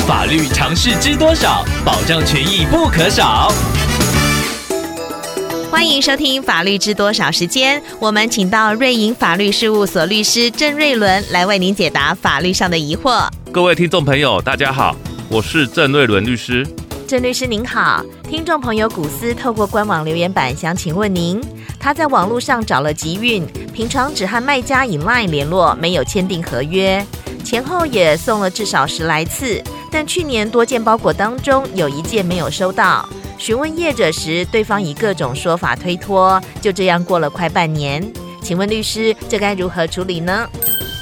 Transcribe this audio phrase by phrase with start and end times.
[0.00, 1.64] 法律常识知多少？
[1.84, 3.52] 保障权益不可少。
[5.70, 13.28] 欢迎收听《法律知多少》时间，我们请到瑞银法律事务所律师郑瑞伦来为您解答法律上的疑惑。
[13.52, 14.96] 各位听众朋友，大家好，
[15.28, 16.66] 我是郑瑞伦律师。
[17.06, 21.40] 郑律师您好，听众朋友古斯透过官网留言板想请问您，
[21.78, 27.04] 他在网络上找了集运，平常只和卖家以 LINE 联络，没有签订合约。
[27.44, 33.08] 前后也送了至少十来次，但去年多件包裹当中有一件没有收到。
[33.38, 38.02] 询问业者时，对方以各种说法推脱，就这样过了快半年。
[38.40, 40.48] 请问律师，这该如何处理呢？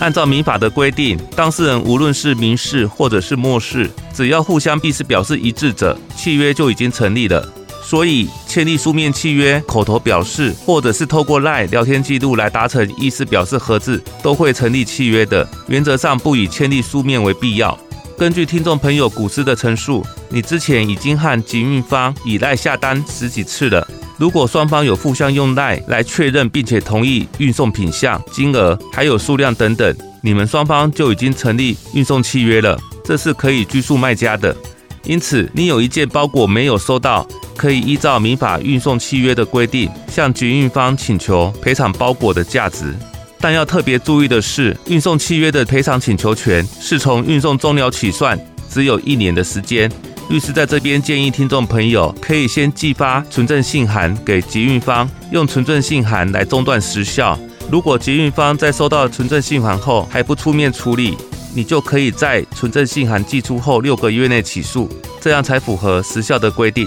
[0.00, 7.53] 按照民法的规定，当事人无论是民事或者是漠视，只要互相意思表示一致者，契约就已经成立了。
[7.86, 15.46] 所以，签立书面契约、口头表示，或者是透过 lie 聊天记录来达成意思表示合致，都会成立契约的。
[15.68, 17.78] 原则上不以签立书面为必要。
[18.16, 23.86] 根据听众朋友古诗的陈述，你之前已经和集运方以 lie 下单十几次了。
[24.16, 34.56] 如果双方有互相用 lie 来确认，并且同意运送品项、金额还有数量等等，你们双方就已经成立运送契约了，这是可以拘束卖家的。
[35.04, 37.26] 因此，你有一件包裹没有收到，
[37.64, 42.94] 可以依照民法运送契约的规定，向集运方请求赔偿包裹的价值。
[43.40, 49.90] 但要特别注意的是，运送契约的赔偿请求权是从运送终了起算，只有一年的时间。
[50.28, 57.38] 律师在这边建议听众朋友，可以先寄发存证信函给集运方，用存证信函来中断时效。
[57.70, 61.16] 如果集运方在收到存证信函后还不出面处理，
[61.54, 64.86] 你就可以在存证信函寄出后六个月内起诉，
[65.18, 66.86] 这样才符合时效的规定。